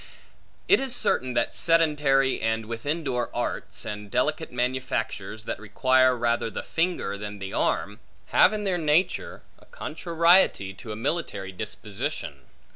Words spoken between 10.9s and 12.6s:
a military disposition.